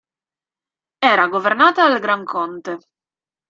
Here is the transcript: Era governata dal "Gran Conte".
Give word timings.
Era 1.11 1.27
governata 1.27 1.87
dal 1.87 1.99
"Gran 1.99 2.23
Conte". 2.23 2.79